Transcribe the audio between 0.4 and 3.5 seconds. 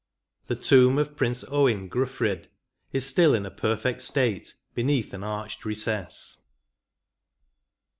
The tomb of Prince Owen Gryflfrydd is still in